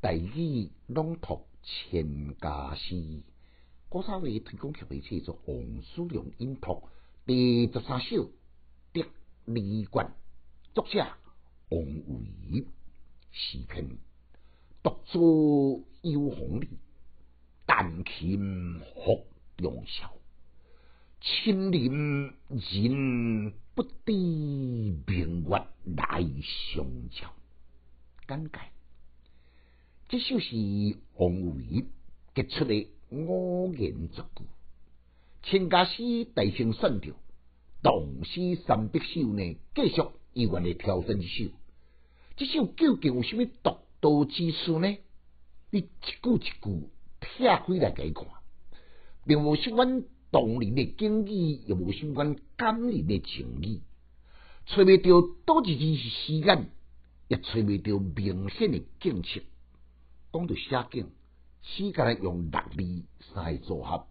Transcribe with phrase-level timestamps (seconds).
[0.00, 3.20] 大语朗读千家诗，
[3.88, 6.84] 古三味推广协会制作王叔良音读
[7.26, 8.16] 第十三首
[8.92, 9.04] 《得
[9.44, 10.06] 离冠》，
[10.72, 11.04] 作者
[11.70, 12.64] 王维，
[13.32, 13.98] 诗篇
[14.84, 16.68] 独坐幽篁里，
[17.66, 19.26] 弹琴复
[19.56, 20.14] 中宵。
[21.20, 26.80] 亲临人不知，明月来时
[27.10, 27.34] 照。
[28.28, 28.60] 简介：
[30.18, 30.56] 这首是
[31.14, 31.86] 王维
[32.34, 34.44] 杰出的五言绝句。
[35.44, 37.14] 千家诗大声选调，
[37.84, 41.44] 唐诗三百首呢，继续意愿的挑选一首。
[42.36, 44.88] 这首究竟有什么独到之处呢？
[45.70, 46.88] 你一句一句
[47.20, 48.26] 拆开来解看，
[49.24, 53.82] 并无相关动人的经义，也无相关感人的情义，
[54.66, 56.70] 找未到多一字是诗眼。
[57.28, 59.42] 也找未到明显的景色。
[60.32, 61.08] 讲到写景，
[61.62, 64.06] 诗家用六字三组合：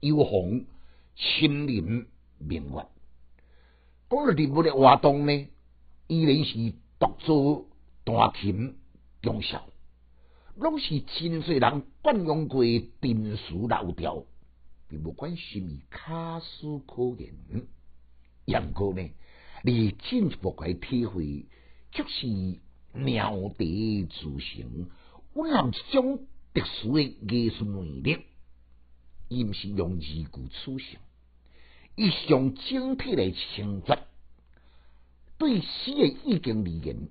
[0.00, 0.64] 幽篁、
[1.16, 2.06] 清林、
[2.38, 2.86] 明月。
[4.10, 5.48] 讲到人物的活动呢，
[6.06, 7.66] 依然是独坐
[8.04, 8.76] 弹琴
[9.22, 9.66] 忠孝，
[10.56, 12.62] 拢是真岁人惯用过
[13.00, 14.24] 定俗老调，
[14.88, 17.34] 并不管什么卡斯可言。
[18.44, 19.10] 杨过呢，
[19.62, 21.46] 你进一步来体会。
[21.90, 22.26] 就是
[22.92, 24.90] 妙地自成，
[25.38, 28.24] 蕴含一种特殊的艺术魅力。
[29.28, 31.00] 伊毋是用字句取胜，
[31.94, 34.06] 伊是用整体来称赞。
[35.36, 37.08] 对诗的意境而言，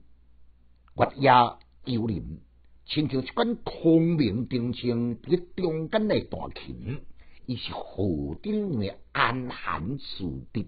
[0.98, 2.42] 月夜幽林，
[2.86, 7.02] 亲像一管通明定清伫中间的大琴，
[7.45, 10.67] 伊是何等的安详自得，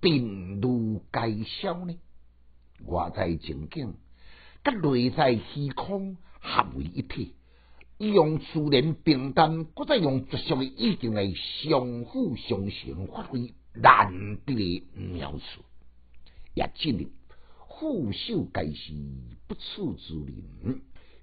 [0.00, 1.98] 并如介绍呢？
[2.86, 3.94] 外在情景，
[4.64, 7.34] 甲内在虚空合为一体，
[7.98, 15.62] 伊用自然平淡，搁再用绝俗的意境来相辅相成，发挥难得的妙处。
[16.54, 17.10] 也进入
[17.68, 18.92] 俯首皆是
[19.46, 20.80] 不处之人，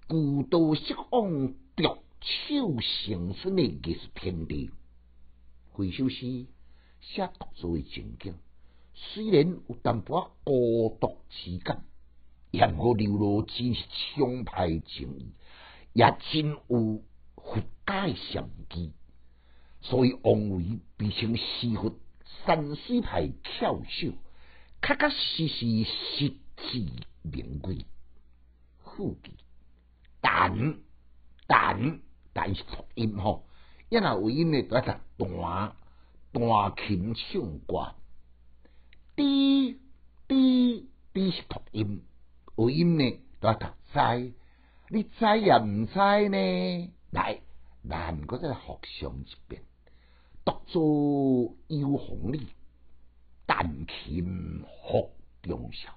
[0.07, 1.83] 古道释放独
[2.21, 4.69] 手成春的艺术天地。
[5.71, 6.45] 回首诗
[6.99, 8.35] 写独坐的情景。
[8.93, 11.83] 虽然有淡薄孤独之感，
[12.81, 13.83] 但我流露真是
[14.15, 15.33] 澎湃情意，
[15.93, 17.03] 也真有
[17.35, 18.91] 佛家的禅机。
[19.81, 21.95] 所以王维被称诗佛
[22.43, 24.13] 山水派翘首，
[24.81, 26.87] 确确实实实至
[27.21, 27.85] 名归。
[28.83, 29.31] 副句
[30.19, 30.79] 但
[31.45, 31.99] 但
[32.33, 33.45] 但是读音吼，
[33.89, 35.01] 一若有音呢，都要弹
[36.31, 37.93] 弹琴唱歌。
[39.15, 39.79] 滴
[40.27, 42.01] 滴滴是读音，
[42.57, 44.33] 有音呢都要读知，
[44.89, 46.93] 你知也毋知呢？
[47.11, 47.41] 来，
[47.89, 49.63] 咱搁再复上一遍，
[50.45, 52.47] 独坐幽篁里，
[53.45, 55.89] 但琴复中宵。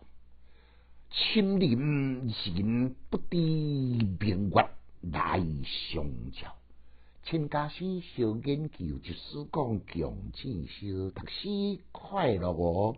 [1.10, 4.68] 亲临人不知，明月
[5.12, 6.56] 来相照。
[7.24, 12.92] 请家诗小研究，就是讲强记小读诗快乐哦。